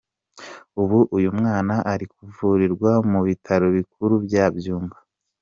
[0.81, 4.97] Ubu uyu mwana ari kuvurirwa mu bitaro bikuru bya Byumba.